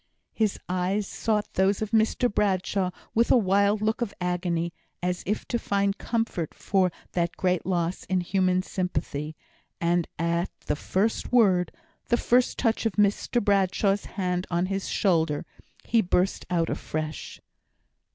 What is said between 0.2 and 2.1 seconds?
His eyes sought those of